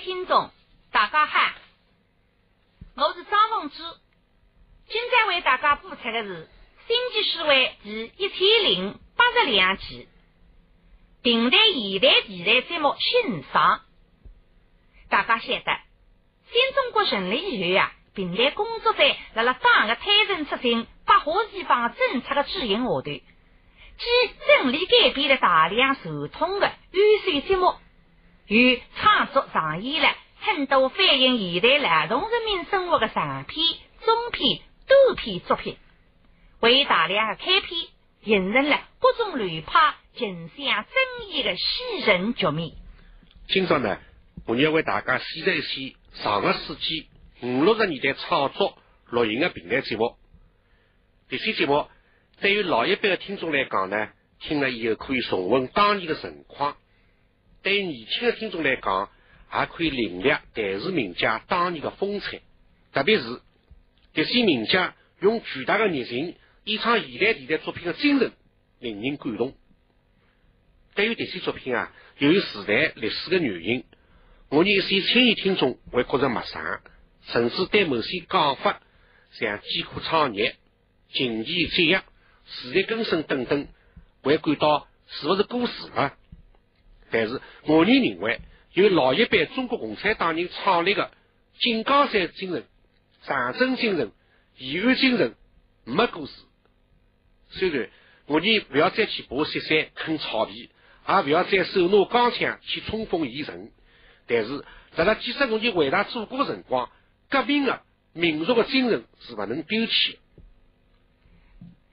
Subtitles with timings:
[0.00, 0.50] 听众，
[0.92, 1.40] 大家好，
[2.96, 3.76] 我是张凤珠，
[4.88, 6.44] 今天为大家播出的是
[6.86, 10.06] 《星际思维》第一千零八十两集，
[11.22, 13.80] 平台现代电台节目欣赏。
[15.08, 15.80] 大家晓得，
[16.52, 18.98] 新中国成立以后啊，平台工作者
[19.34, 23.22] 在党的推陈出新、百花齐放政策的指引下头，既
[24.46, 27.74] 整理改编了大量传统的优秀节目。
[28.48, 30.08] 与创作上演了
[30.38, 33.66] 很多反映现代劳动人民生活的长篇、
[34.04, 35.76] 中篇、短篇作品，
[36.60, 37.80] 为大量开篇
[38.24, 42.72] 形成了各种流派竞相争议的戏人局面。
[43.48, 43.98] 今朝呢，
[44.46, 47.08] 我要为大家选择一些上个世纪
[47.42, 48.78] 五六十年代创作
[49.10, 50.16] 录音的平台节目。
[51.28, 51.88] 这些节目
[52.40, 56.76] 对于老一辈的听众来讲呢，听了以后可以重温当年的盛况。
[57.66, 59.10] 对于年轻的听众来讲，
[59.48, 62.40] 还可以领略台视名家当年的风采，
[62.92, 63.40] 特别是
[64.14, 68.30] 这些名家用巨大的热情演唱现代题材作品的精神，
[68.78, 69.52] 令人感动。
[70.94, 73.84] 对于这些作品啊，由于时代历史的原因，
[74.48, 76.62] 我们一些青年听众会觉得陌生，
[77.24, 78.80] 甚至对某些讲法，
[79.32, 80.54] 像艰苦创业、
[81.12, 82.00] 经济节约、
[82.46, 83.66] 时代更新等等，
[84.22, 86.16] 会感到是不是过时了？
[87.18, 88.42] 但是，我呢认为，
[88.74, 91.10] 由老一辈中国共产党人创立的
[91.58, 92.66] 井冈山精神、
[93.22, 94.12] 长征精神、
[94.58, 95.34] 延安精神
[95.84, 96.32] 没过时。
[97.48, 97.88] 虽然
[98.26, 100.68] 我呢不要再去爬雪山啃草皮，
[101.08, 103.72] 也不要再手拿钢枪去冲锋陷阵，
[104.26, 104.62] 但是
[104.94, 106.90] 在那建设我们伟大祖国的辰光，
[107.30, 107.80] 革命的
[108.12, 110.18] 民族的精神是不能丢弃。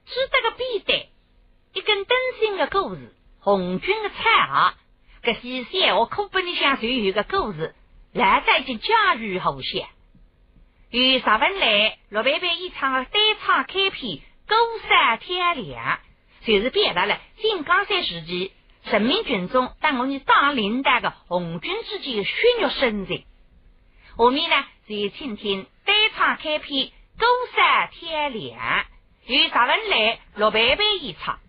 [0.04, 1.08] 记得个笔袋，
[1.72, 3.00] 一根灯芯的故事，
[3.38, 4.74] 红军的彩号。
[5.24, 7.74] 这些小我课本里向就有个故事，
[8.12, 9.88] 来在已经家喻户晓。
[10.90, 14.54] 与十文来、陆贝贝演唱的单唱开篇《孤
[14.86, 15.98] 山天亮》，
[16.46, 18.52] 就是表达了井冈山时期
[18.84, 23.24] 人民群众当我们党领导的红军之间的血肉深情。
[24.18, 26.86] 下面呢，就请听单唱开篇
[27.18, 27.24] 《孤
[27.56, 28.60] 山天亮》，
[29.26, 31.34] 与十文来、陆贝贝演唱。
[31.34, 31.43] 哦，我晓得的，一定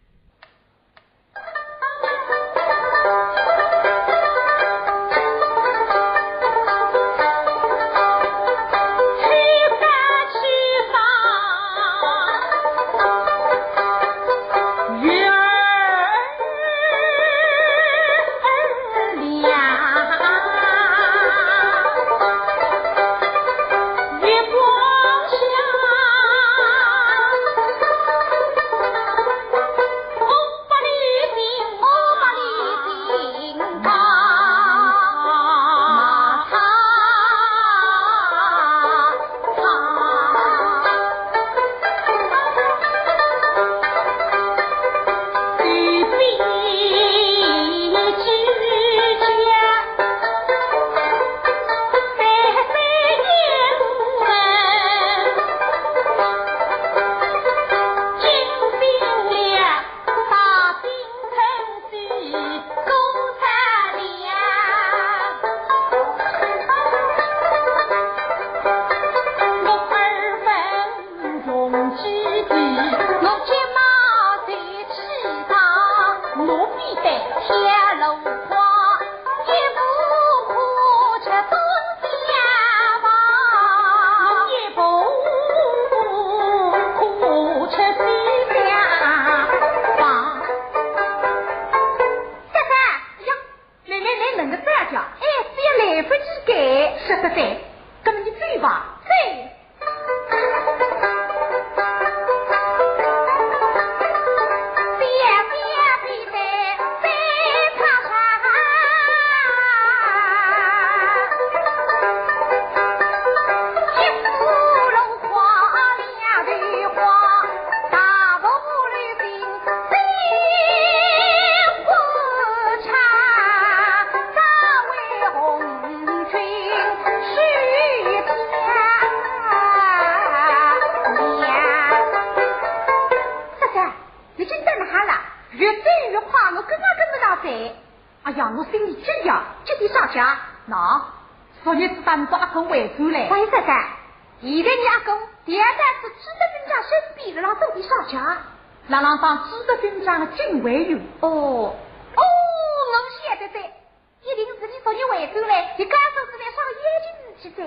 [157.55, 157.63] 谁，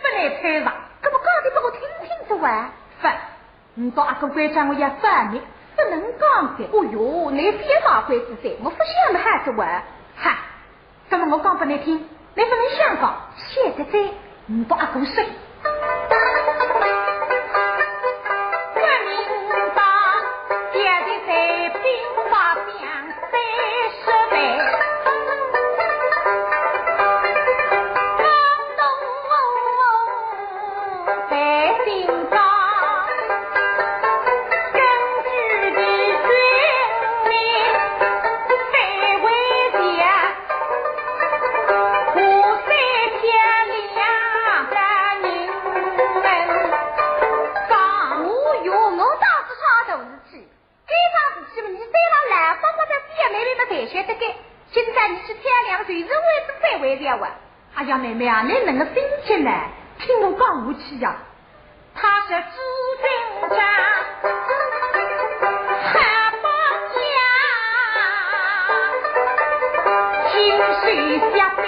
[0.00, 0.72] 不来猜上，
[1.02, 2.70] 可不讲的给我听听着哇？
[3.02, 3.08] 不，
[3.74, 5.40] 你到阿哥官家我也烦你，
[5.76, 6.64] 不能讲的。
[6.72, 9.82] 哦哟，你别马鬼子谁，我不想么孩子玩。
[10.16, 10.38] 哈，
[11.10, 11.96] 那么我讲不你听，
[12.34, 14.10] 你不能想讲，现在在，
[14.46, 14.86] 你到阿
[53.86, 56.10] 今天你去天凉随时会
[56.60, 57.26] 被围猎我
[57.74, 57.96] 哎呀。
[57.98, 58.94] 妹妹啊，你能个心
[59.24, 59.50] 情呢？
[59.98, 61.16] 听我讲下去呀。
[61.94, 62.34] 他是朱
[63.00, 63.06] 军
[63.48, 63.58] 长，
[65.82, 65.94] 汉
[66.42, 66.48] 八
[66.92, 66.98] 家，
[70.30, 70.34] 清
[70.82, 70.84] 水
[71.32, 71.64] 下笔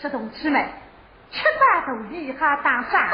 [0.00, 0.66] 是同志们，
[1.30, 3.08] 吃饭都一下当上。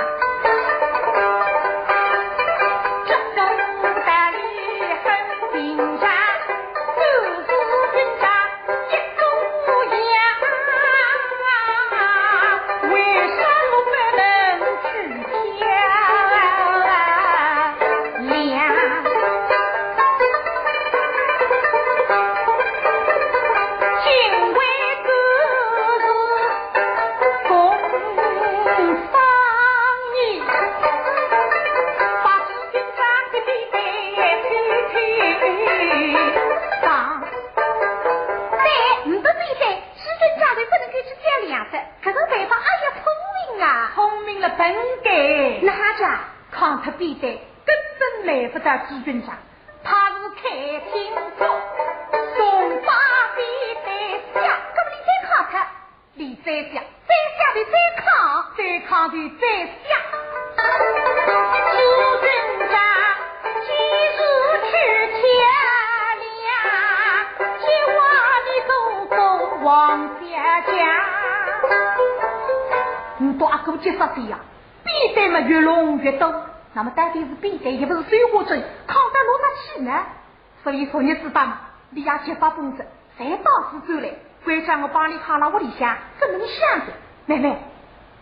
[84.46, 86.92] 走来，关上我帮你卡了屋里向，不能想着。
[87.26, 87.58] 妹妹，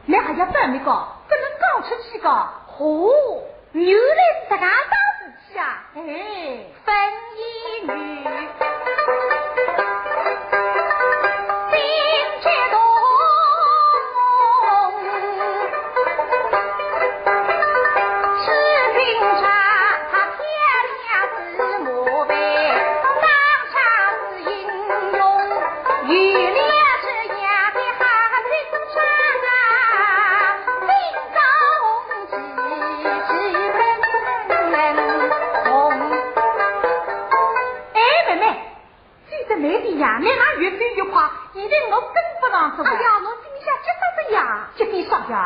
[0.07, 0.85] 你还要办那个，
[1.29, 2.31] 不能讲出去个。
[2.31, 3.43] 哦，
[3.73, 4.01] 原来
[4.41, 4.67] 是这个大
[5.21, 5.85] 事情啊！
[5.95, 6.01] 哎，
[6.85, 6.95] 分
[7.37, 7.47] 一
[7.87, 7.93] 女。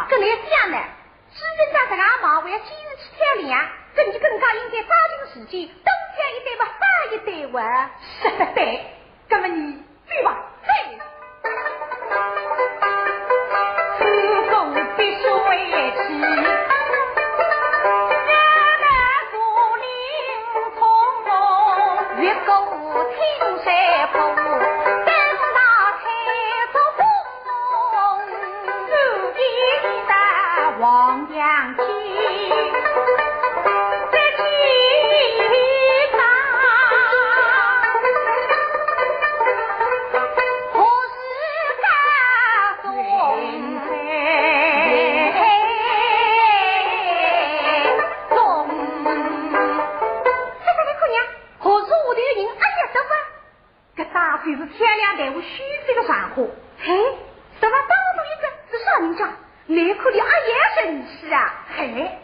[0.08, 0.78] 跟你讲呢，
[1.34, 6.82] 知军长这个阿毛，我要今日去天亮，跟你更加应该抓紧时间，东家一对吧，少
[7.12, 7.90] 一对哇，
[8.22, 8.86] 是的对，
[9.28, 10.36] 那么你对吧？
[10.64, 10.98] 对，
[13.98, 14.04] 此
[14.50, 15.66] 公必须为
[54.48, 56.48] 就是天亮带我虚岁的上火。
[56.80, 56.96] 嘿，
[57.60, 59.28] 什么当中一个是少林家，
[59.66, 61.66] 内裤的阿爷神气啊！
[61.76, 62.18] 嘿。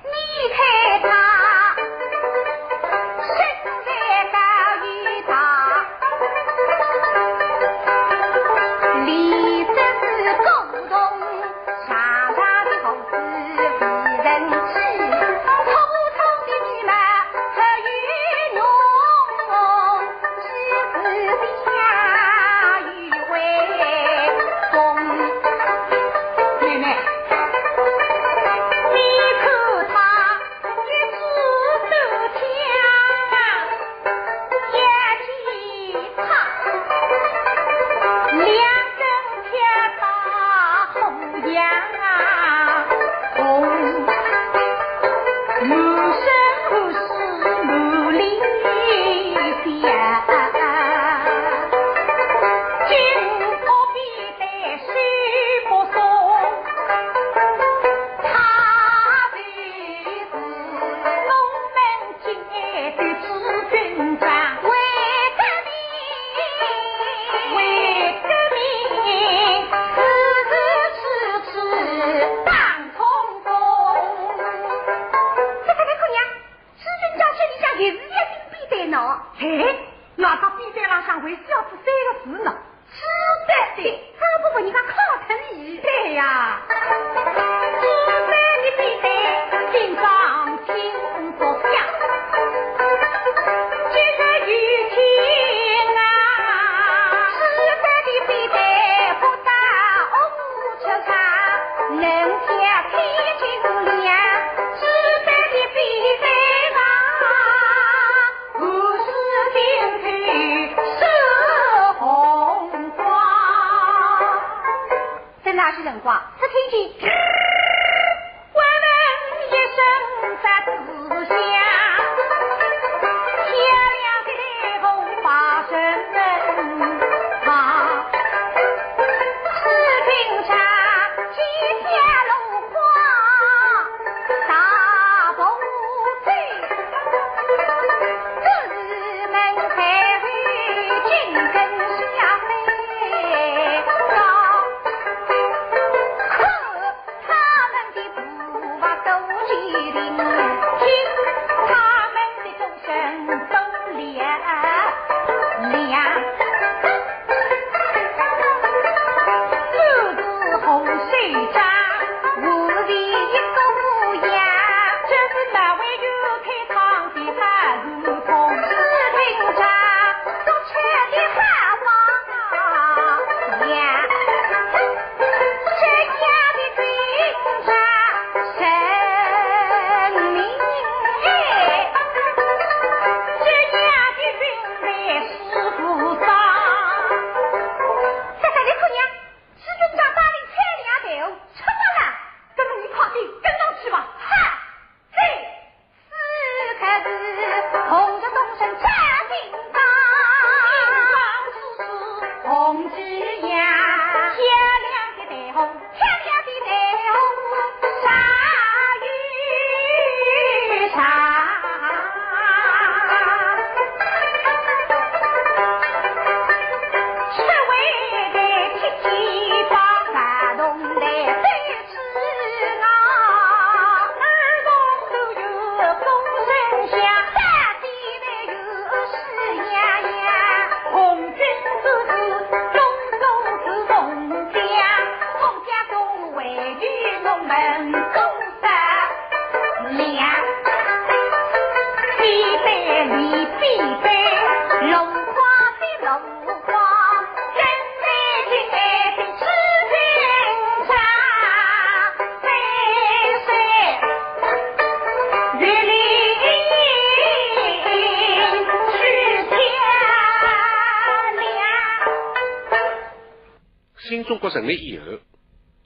[264.55, 265.19] 成立以后，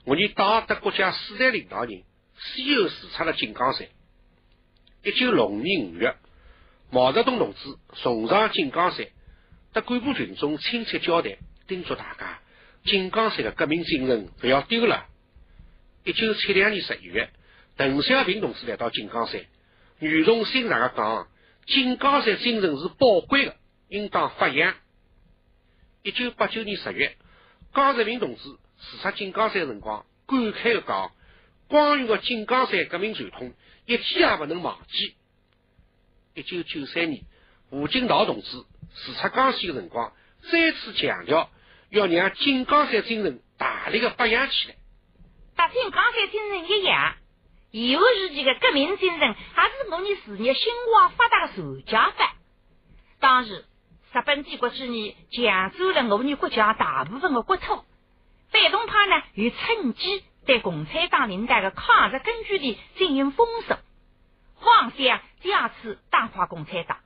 [0.05, 2.03] 我们党和国家四代领导人
[2.37, 3.87] 先后视察了井冈山。
[5.03, 6.15] 一九六五年五月，
[6.91, 9.07] 毛泽东同志重上井冈山，
[9.73, 11.35] 和干部群众亲切交谈，
[11.67, 12.41] 叮嘱大家：
[12.83, 15.07] 井冈山的革命精神不要丢了。
[16.03, 17.31] 一九七两年十一月，
[17.75, 19.41] 邓小平同志来到井冈山，
[19.97, 21.27] 语重心长的讲：
[21.65, 23.55] 井冈山精神是宝贵的，
[23.87, 24.75] 应当发扬。
[26.03, 27.17] 一九八九年十月。
[27.73, 28.43] 江泽民同志
[28.79, 31.11] 视察井冈山辰光，感慨地讲
[31.69, 33.53] ：“光荣的井冈山革命传统，
[33.85, 35.15] 一天也不能忘记。”
[36.33, 37.23] 一九九三年，
[37.69, 40.13] 胡锦涛同志视察江西的辰光，
[40.51, 41.49] 再次强调
[41.89, 44.75] 要让井冈山精神大力的发扬起来。
[45.55, 47.15] 和井冈山精神一样，
[47.71, 52.35] 以后时期的革命精神，还是我们事业兴旺发达的传家法。
[53.19, 53.65] 当时。
[54.11, 57.83] 日本帝国主义抢走了我们国家大部分的国土，
[58.51, 63.77] 反动派呢又趁机对共产党领导的抗日根据地进行封锁。
[64.61, 66.97] 妄想加此打垮共产党，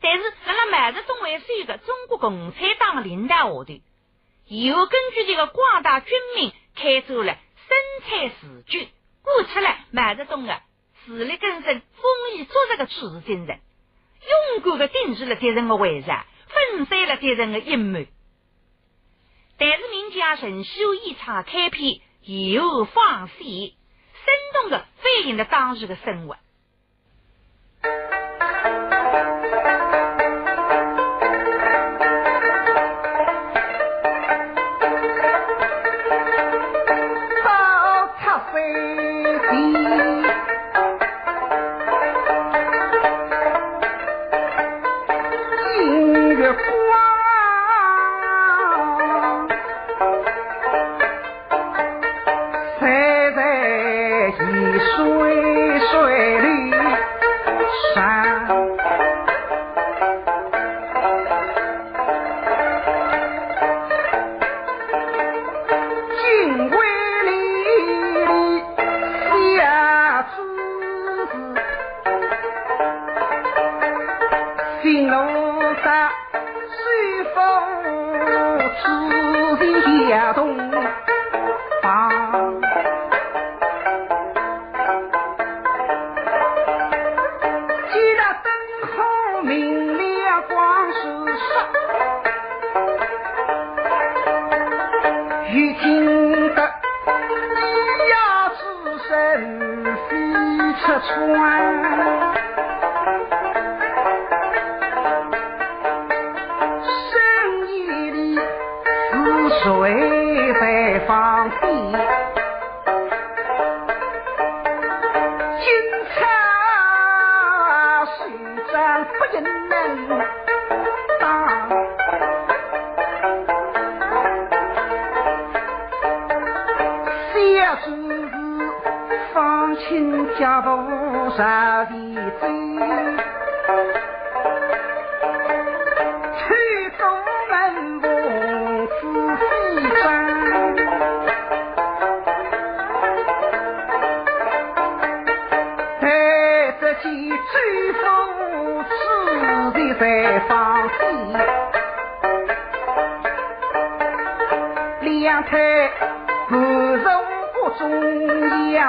[0.00, 3.80] 但是在那毛泽东为首的中国共产党领导下头，
[4.46, 7.36] 以后根据这个广大军民开走了
[7.68, 7.76] 生
[8.08, 8.80] 产自救，
[9.22, 10.62] 鼓出了毛泽东的
[11.04, 13.60] 自力更生、丰衣足食的处事精神，
[14.28, 18.04] 勇敢的顶住了敌人的围杀，粉碎了敌人的阴谋。
[19.58, 26.36] 但是名家陈秀一场开篇，以后放肆，生动的反映了当时的生活。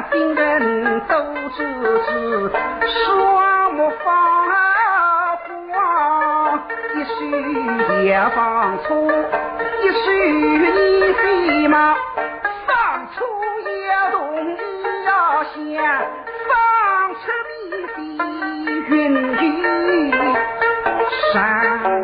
[0.03, 1.15] 病人都
[1.49, 1.63] 知
[2.05, 2.51] 知
[3.05, 5.35] 双目发
[5.67, 6.59] 光
[6.95, 11.95] 一手也放粗一手一匹马
[12.65, 13.25] 放粗
[13.61, 13.71] 一
[14.11, 14.17] 动
[14.55, 15.57] 一呀下
[16.47, 16.49] 放
[17.15, 17.59] 出密
[17.95, 17.99] 闭
[18.89, 18.97] 云
[19.37, 20.13] 雨。
[21.33, 21.98] 山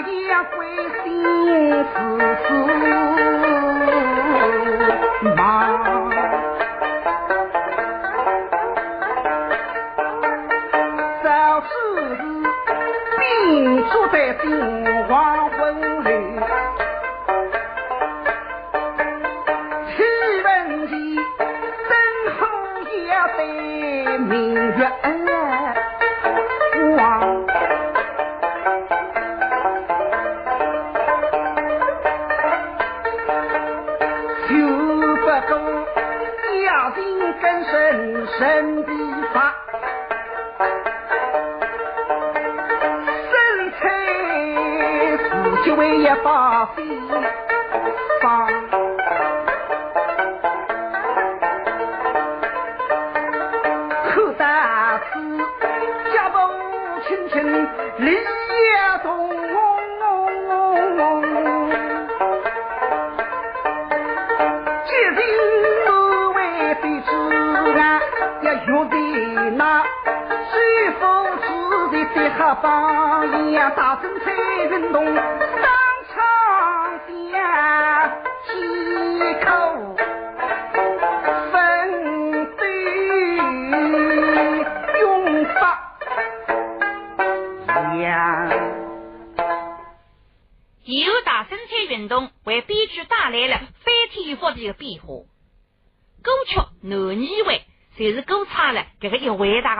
[0.00, 0.66] 也会
[1.04, 1.22] 心
[1.84, 3.43] 思思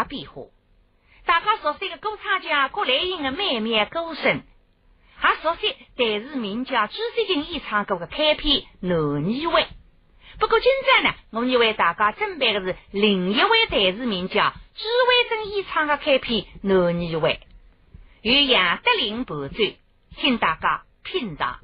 [0.05, 0.44] 变化，
[1.27, 4.42] 大家熟悉的歌唱家郭兰英的美妙歌声，
[5.16, 9.61] 还熟悉台视名家朱水金演唱过的开篇《男女会》。
[10.40, 17.31] 不过今朝呢，我们为大家准备的是另一位台视名家朱伟珍演唱的开篇《男女会》，
[18.23, 19.57] 由杨德林伴奏，
[20.16, 21.61] 请大家品尝。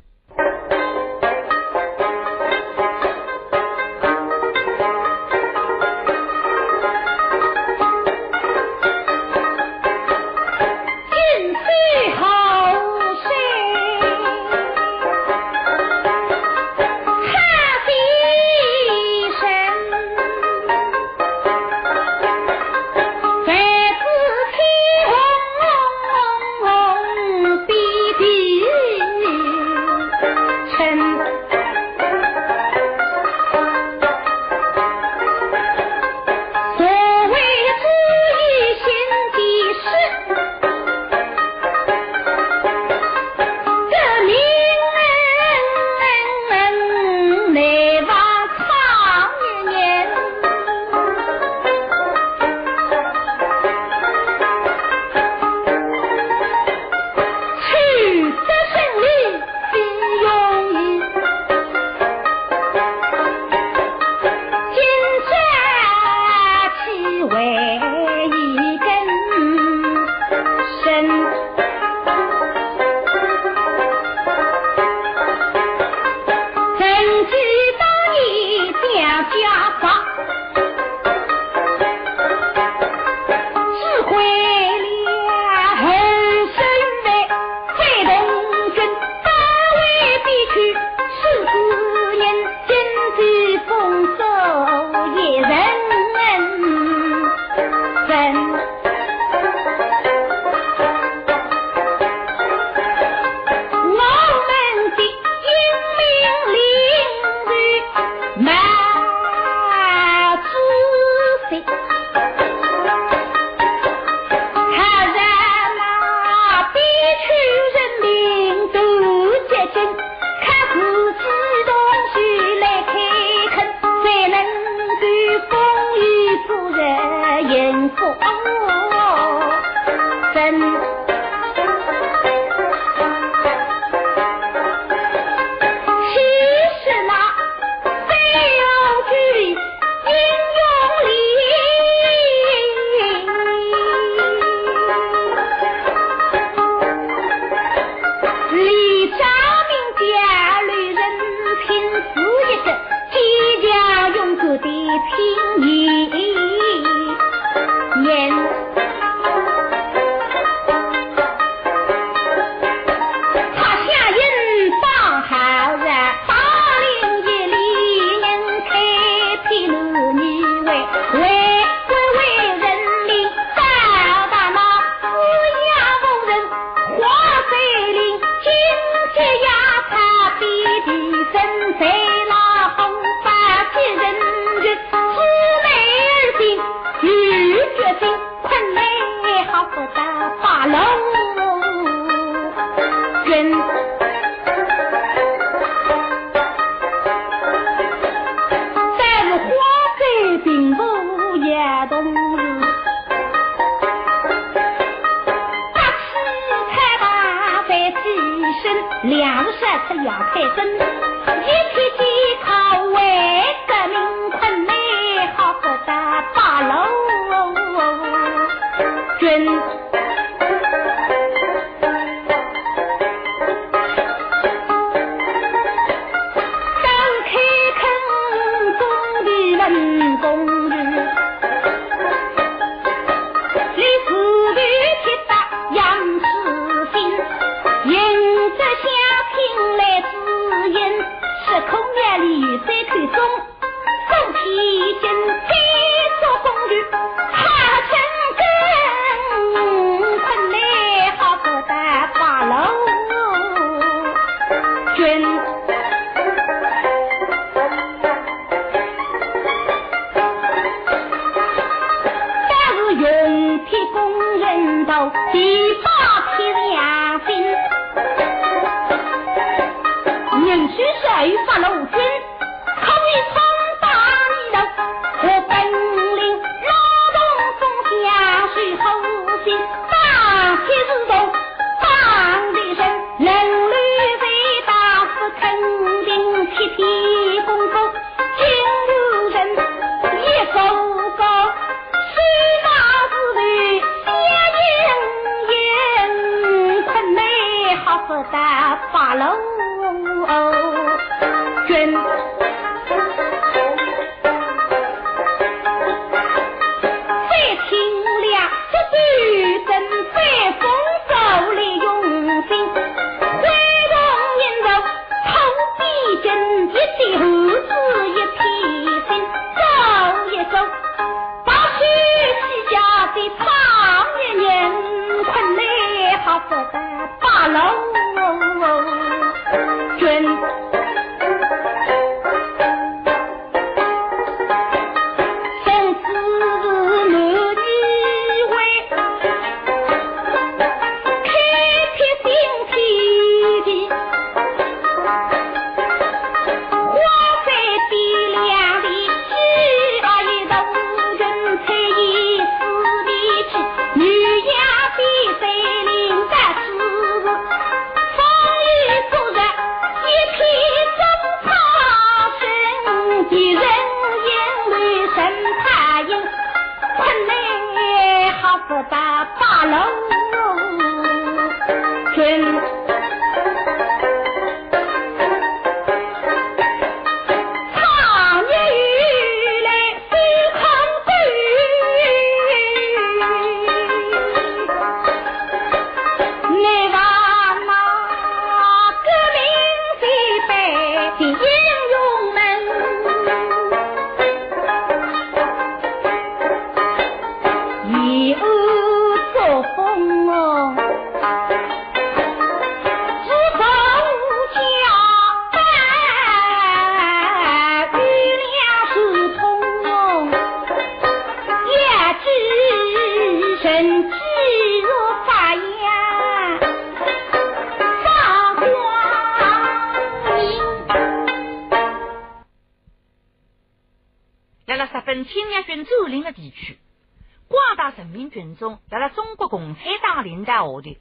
[430.61, 430.99] 道的。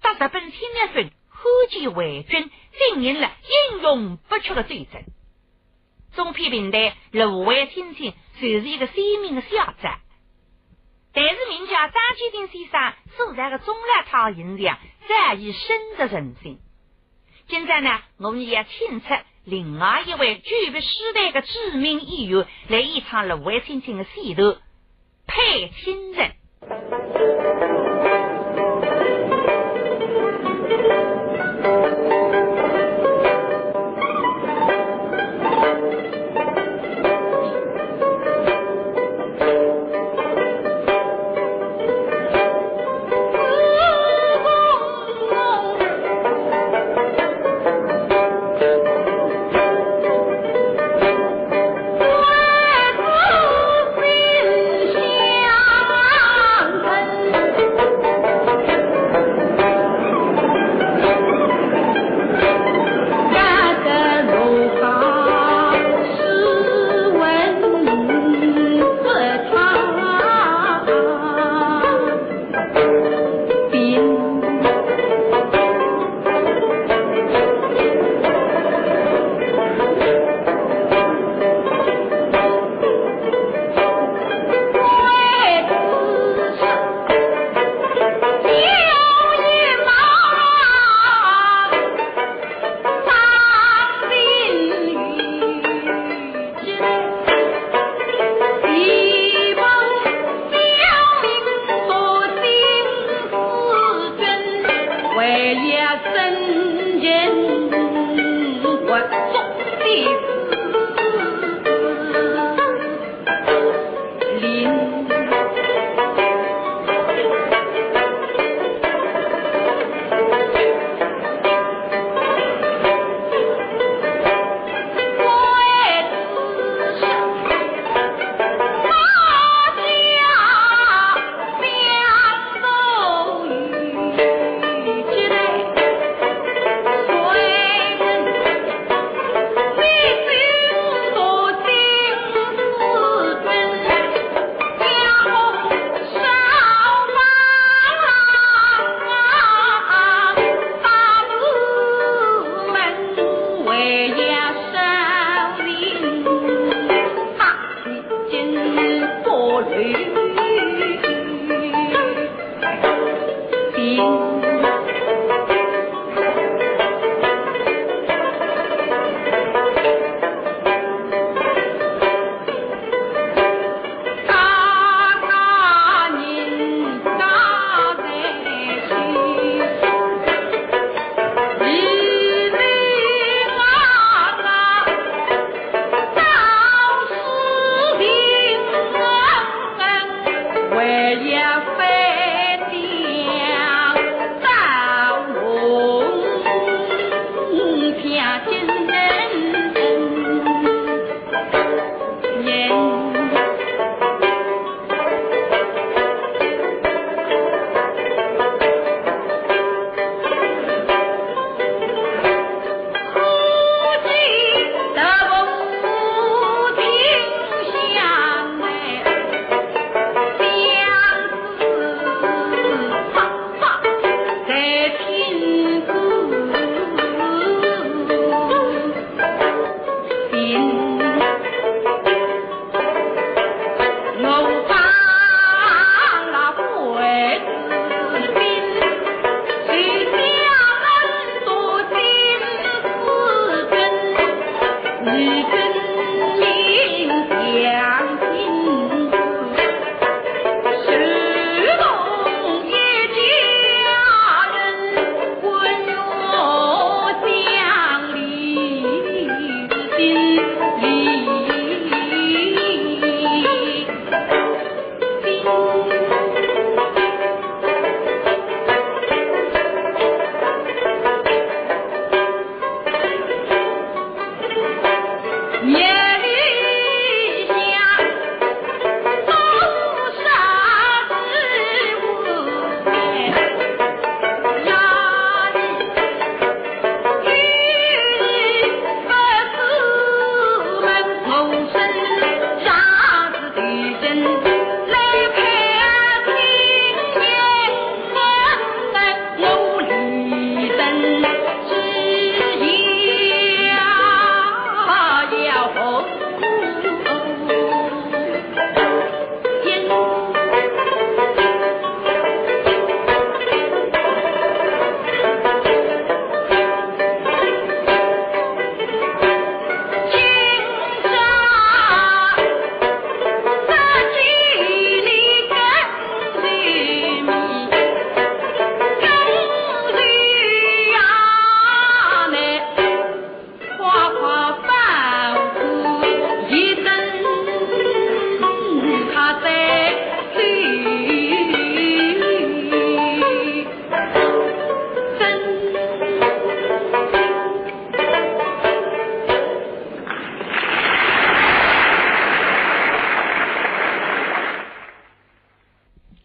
[0.00, 3.32] 到日本侵略军后继伪军进行了
[3.72, 5.04] 英勇不屈的战争。
[6.14, 9.90] 中批平台芦苇青青就是一个鲜明的象征。
[11.12, 16.60] 但是名叫张建鼎先生所在的中南塘银匠早已深得人心。
[17.48, 19.06] 现在呢，我们也请出
[19.44, 24.58] 另外一位具备时代的知名演员来演唱芦苇青青的戏头，
[25.26, 27.87] 配亲人。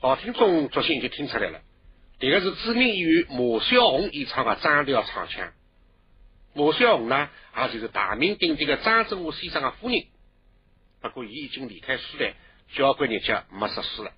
[0.04, 1.62] 作品就听出来了，
[2.20, 5.54] 这个是知名演员马小红演唱的张调唱腔。
[6.54, 10.04] 马小红呢，也就是大名鼎鼎的张振武先生的夫人。
[11.02, 12.34] 不过，伊已经离开书台，
[12.76, 14.12] 交关日脚没识书了。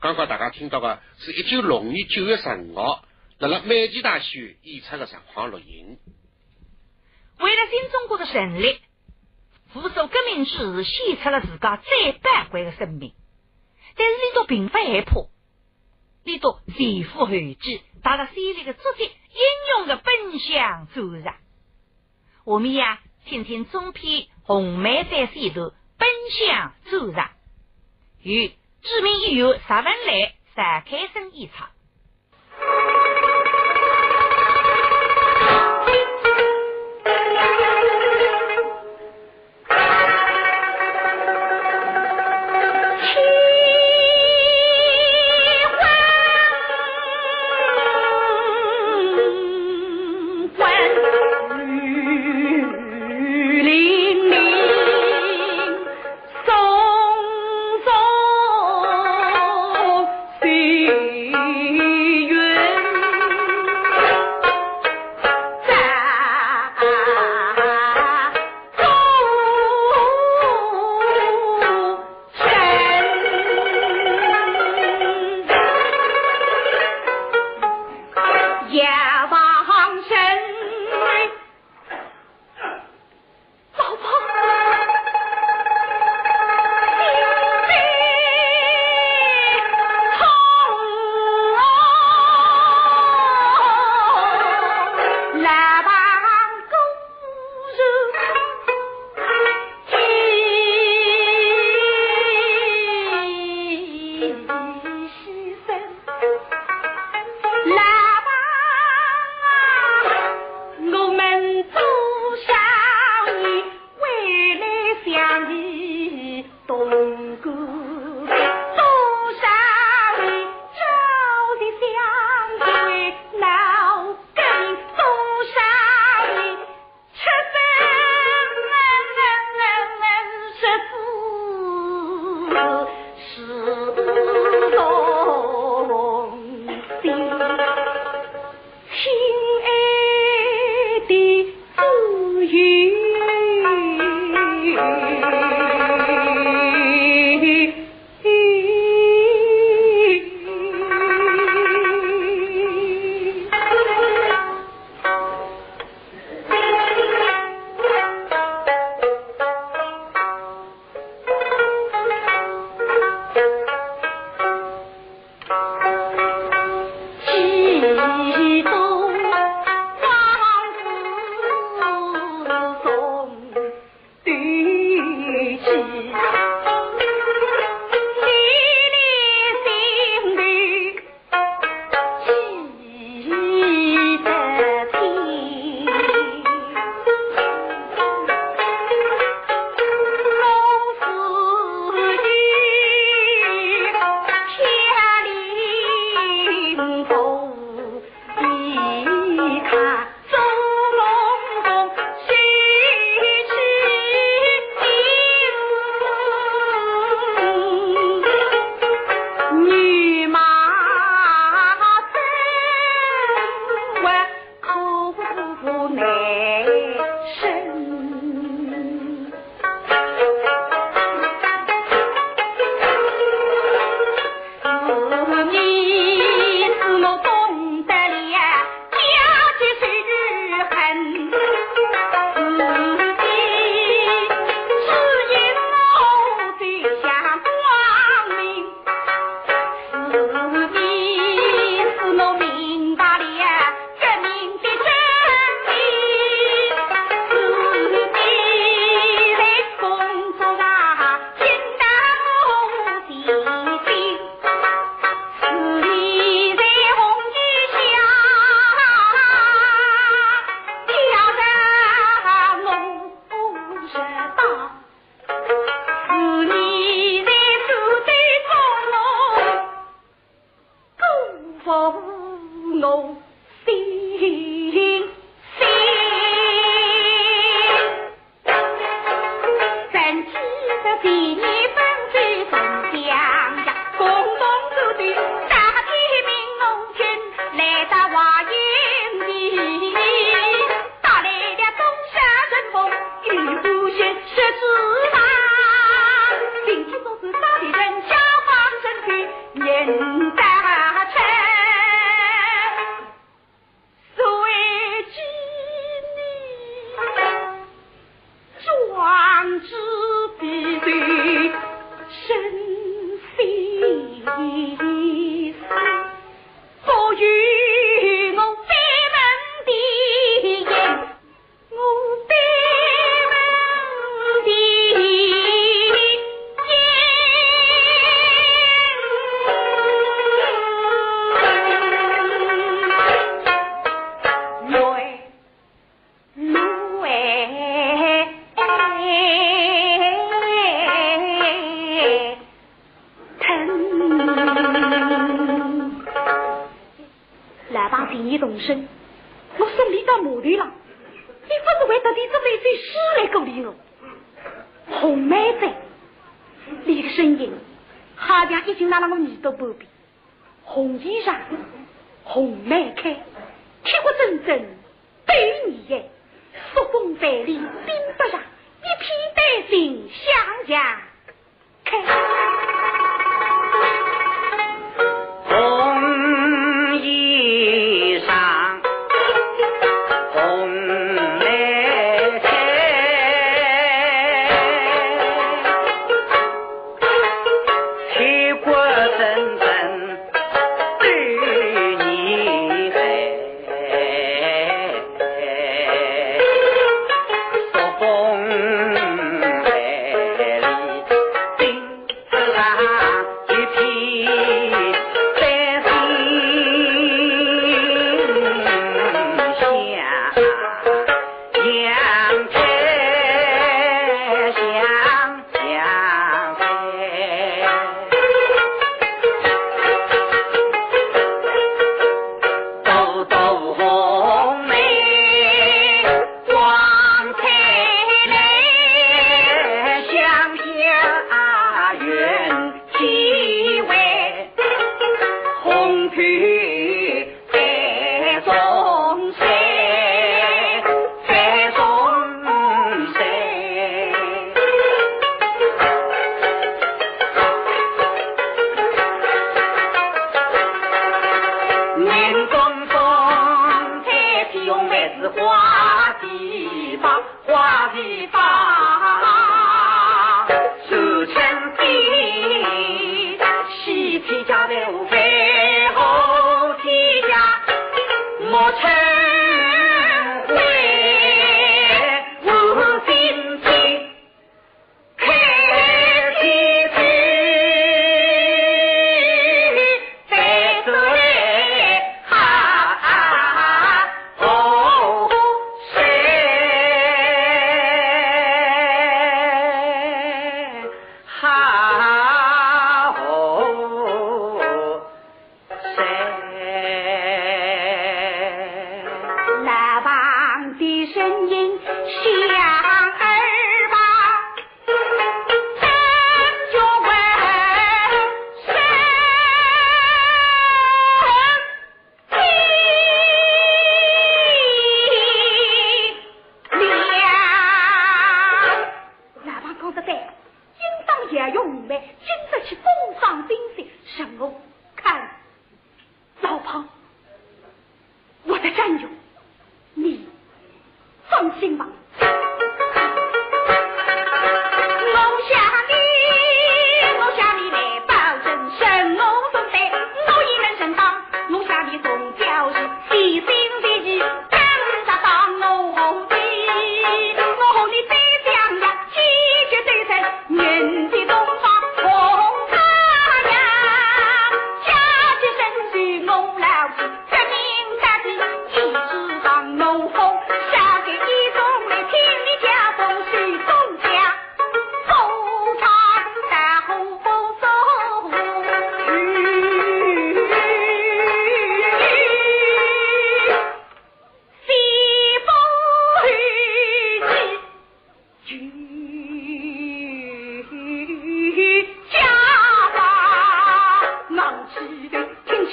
[0.00, 3.04] 刚刚大家听到的是一九六五年九月十五号，
[3.40, 5.98] 在了美琪大戏院演出的实况录音。
[7.40, 8.78] 为了新中国的成立，
[9.72, 13.12] 扶苏革命志献出了自家最宝贵的生命，
[13.96, 15.26] 但是李都并不害怕。
[16.24, 21.34] 李多前赴后继，带着犀利的足迹，英勇的奔向战场。
[22.44, 27.26] 我们呀，听听中篇《红梅在西头奔向战场》，
[28.22, 31.68] 与著名演员石文来、石开生演唱。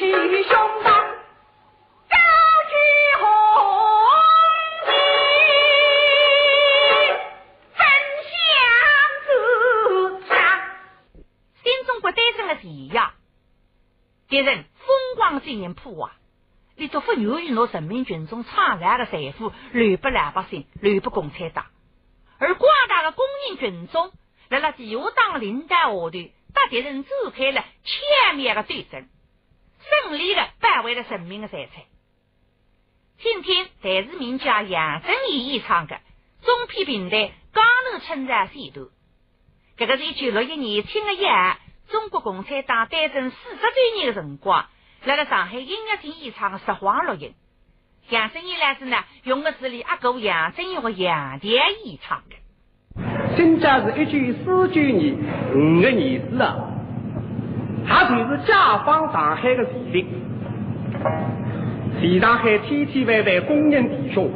[0.02, 0.14] 弟兄
[0.82, 0.91] 们，
[2.10, 2.18] 高
[2.72, 2.74] 举
[3.20, 3.24] 红
[4.84, 4.89] 旗，
[7.76, 7.78] 奋
[8.26, 8.34] 向
[9.28, 9.30] 战
[10.28, 10.34] 场。
[11.62, 12.99] 新中国诞生的一夜，
[14.28, 16.14] 敌人疯狂进行破坏。
[16.76, 21.68] 你做不愿意拿人民群众创造的财富，掠拨老百姓，掠拨共产党。
[22.39, 24.12] 而广大的工人群众，
[24.49, 26.34] 来到地下党领导下，对
[26.72, 29.08] 敌人展开了千面的斗争。
[30.12, 31.84] 胜利的保卫了人民的财产。
[33.18, 35.95] 听听台视名家杨振宇演唱的
[36.45, 38.88] 《中批平台江南春山线段》，
[39.78, 41.55] 这个是一九六一年七月一日，
[41.89, 44.66] 中国共产党诞生四十周年的辰光，
[45.05, 47.34] 来了上海音乐厅演唱的实况录音。
[48.09, 51.55] 杨振义老师呢，用的是李阿哥杨振义和杨田
[51.86, 52.36] 演唱的。
[53.38, 55.16] 今朝是一九四九年
[55.53, 55.91] 五月二
[56.30, 56.70] 十号，
[57.88, 58.53] 他就是解
[58.86, 60.05] 放上海的前夕。
[61.99, 64.29] 全上海千千万万工人弟兄，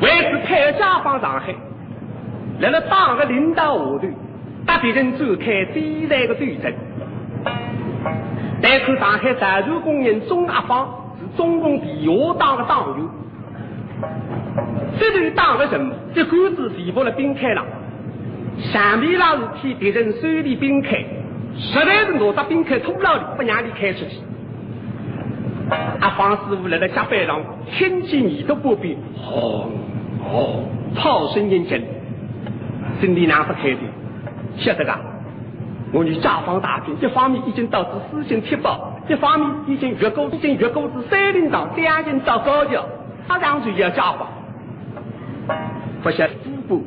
[0.00, 1.54] 为此配合解放上海，
[2.60, 4.08] 在了党的领导下头，
[4.66, 6.74] 和敌人展开激烈的对阵。
[8.60, 10.88] 但看上海造船工人钟阿芳
[11.20, 13.06] 是中共地下党的党员，
[14.98, 17.64] 这段党的人一竿子提拨了兵开了，
[18.72, 21.04] 上面那是替敌人修理兵开，
[21.58, 24.20] 实在是拿着兵开拖牢里，不让你开出去。
[26.00, 27.40] 阿方师傅来到甲板上，
[27.76, 29.70] 听见耳朵旁边轰
[30.22, 31.82] 轰炮声阵阵，
[33.00, 33.78] 心里难不开的，
[34.56, 34.98] 晓得噶？
[35.90, 42.84] 我与甲方大军一方面已经导致私信贴报，一方面已经越过已经越过至三林岛，两人到高桥，
[43.26, 44.28] 马上就要解放。
[46.02, 46.84] 不晓副部，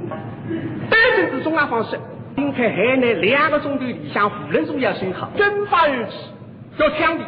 [0.89, 1.97] 北京之中阿方说，
[2.35, 6.15] 兵开海南两个钟头里向无人组要修好，军发而起，
[6.77, 7.21] 要枪毙。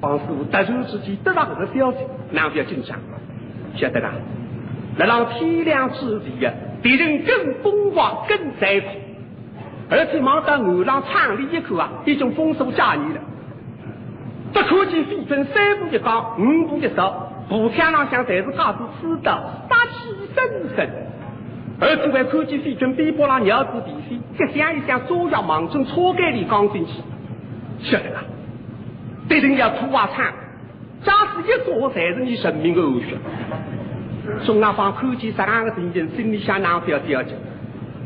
[0.00, 1.98] 方师傅突然之间得到这个消息，
[2.30, 2.98] 那不要紧张，
[3.76, 4.10] 晓得啦？
[4.96, 8.86] 那让天亮之际啊，敌人更疯狂、更残酷，
[9.88, 13.20] 而且忙到岸上厂里一口啊，已经封锁家园了。
[14.52, 19.40] 这可见飞军三步一岗，五步一哨，步枪上向侪是架子刺刀，
[19.70, 20.90] 杀气森森。
[21.82, 24.14] 而且还看见飞军背包上鸟子地飞，
[24.46, 26.92] 一想一箱炸药往从车盖里放进去，
[27.80, 28.22] 晓得啦？
[29.28, 30.32] 敌人要吐瓦铲，
[31.02, 33.16] 假使一做，才是你生命的呕血。
[34.44, 37.34] 钟阿芳看见这样的情形，心里想：哪不要掉紧？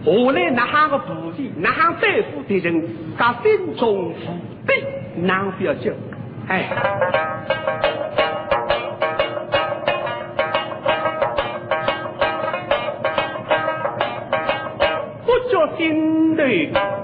[0.03, 4.33] 何来那样的部队，那样对付敌人，自家心中腹
[4.67, 4.83] 背，
[5.17, 5.93] 哪不要紧？
[6.49, 6.71] 哎，
[15.87, 16.96] 心累。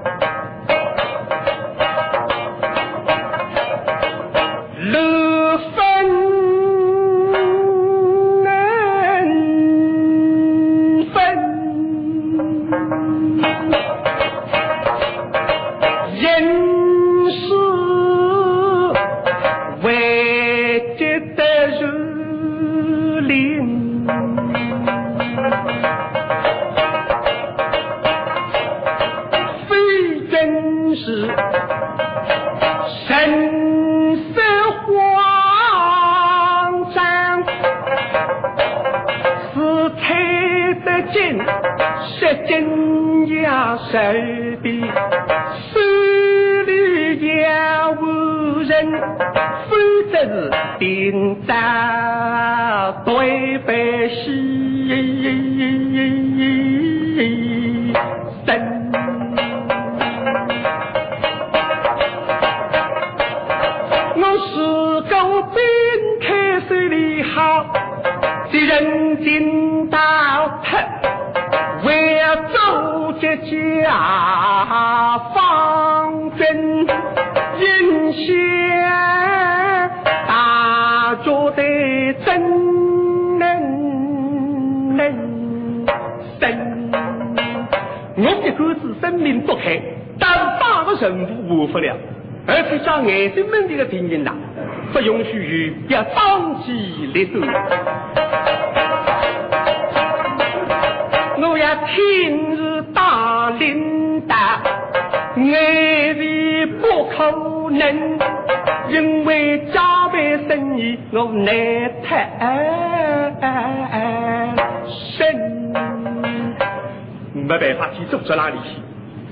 [118.23, 118.81] 办法去做这哪里去？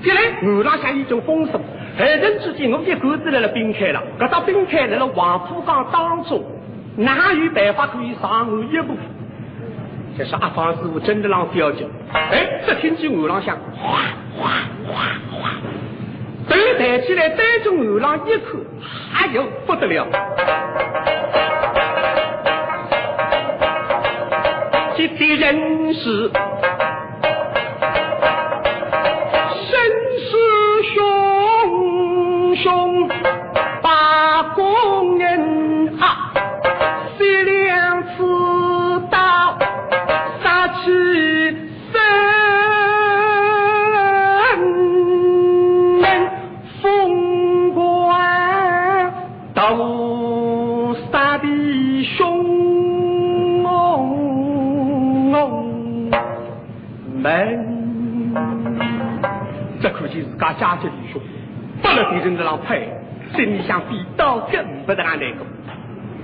[0.03, 1.61] 一来岸浪向已经封锁，
[1.99, 6.43] 二人之间我一个子来了冰开了，搿道冰开来了黄浦江当中，
[6.97, 8.95] 哪有办法可以上岸一步？
[10.17, 13.99] 这是阿方师傅真的让标脚，哎，只听见岸浪响，哗
[14.37, 14.49] 哗
[14.87, 14.93] 哗
[15.31, 15.51] 哗，
[16.49, 18.59] 对台站起来对着岸浪一看，
[19.13, 20.07] 哎呦不得了！
[24.97, 26.29] 这的人是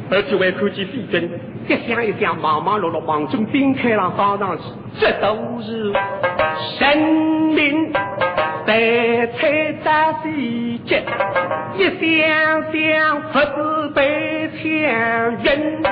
[0.10, 1.30] 而且还看见飞军
[1.68, 4.64] 一箱一箱忙忙碌碌往从冰开浪放上去，
[5.00, 5.92] 这都是
[6.78, 6.98] 生
[7.54, 7.92] 命
[8.66, 11.04] 在彩在细节，
[11.78, 14.64] 一箱箱不知被强
[15.44, 15.84] 人，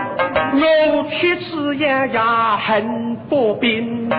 [0.53, 4.09] 我铁齿牙牙恨不平。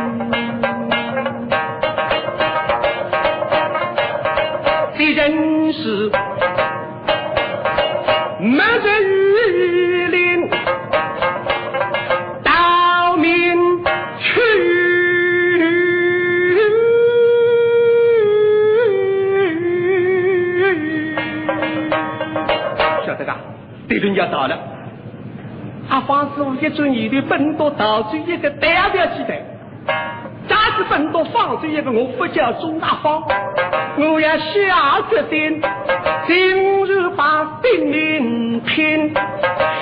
[4.98, 6.10] 的人是
[8.40, 10.48] 没着雨林
[12.42, 13.84] 到民
[14.18, 14.40] 去，
[23.06, 23.36] 晓得噶？
[23.88, 24.58] 敌人要到了，
[25.88, 29.42] 阿方师傅一转眼的奔到倒追一个代表起来。
[30.48, 33.22] 假使奔到放水一个，我不叫钟大方，
[33.98, 35.58] 我要下决心，
[36.26, 39.14] 今日把兵临拼，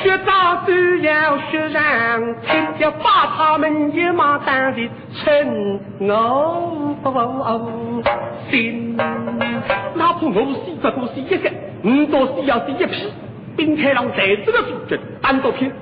[0.03, 8.03] 学长都要血染，拼，要把他们一马当的称我
[8.51, 11.51] 心，哪怕我死不过死一个，
[11.83, 13.13] 五多死要死一批，
[13.57, 15.73] 兵太郎在这个组织单独拼，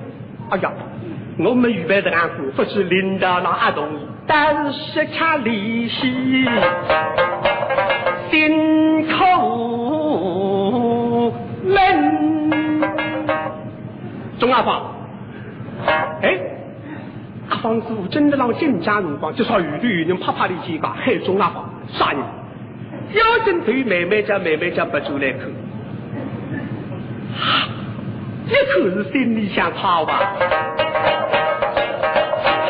[0.49, 0.71] 哎呀！
[1.39, 3.87] 我们预备的俺过，不是领导那阿东，
[4.27, 6.45] 但是看利息，
[8.29, 9.13] 辛苦
[11.63, 11.71] 闷。
[14.39, 14.81] 钟阿芳，
[16.21, 16.37] 哎，
[17.49, 22.19] 阿芳师傅真的让进家辰光，就说雨里雨人啪啪的几个，嘿，钟阿芳啥人？
[23.13, 25.47] 要真对妹妹家妹妹家不就来看，
[28.47, 30.35] 一看是心里想他吧。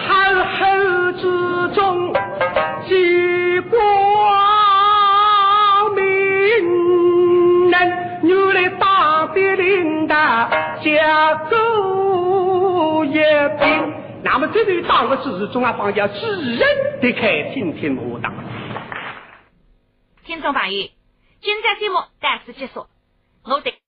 [0.05, 1.23] 汉后之
[1.73, 2.13] 中，
[2.87, 3.79] 极光
[6.61, 10.15] 明人，原来大的领导
[10.81, 13.93] 加州一兵。
[14.23, 18.33] 那么这对当个是中央方要自认的开听听我当。
[20.25, 20.89] 听众朋友，
[21.41, 22.87] 今天节目暂时结束，
[23.43, 23.82] 我得。